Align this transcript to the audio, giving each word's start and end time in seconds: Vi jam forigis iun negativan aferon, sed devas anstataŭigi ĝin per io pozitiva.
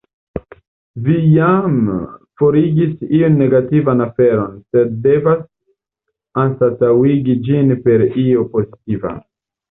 Vi 1.07 1.15
jam 1.31 1.73
forigis 2.41 3.03
iun 3.17 3.35
negativan 3.41 4.01
aferon, 4.05 4.55
sed 4.77 4.95
devas 5.03 5.43
anstataŭigi 6.45 7.35
ĝin 7.49 7.71
per 7.85 8.05
io 8.23 8.47
pozitiva. 8.57 9.13